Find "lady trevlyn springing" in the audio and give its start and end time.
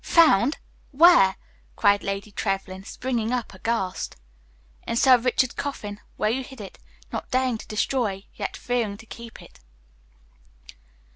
2.03-3.31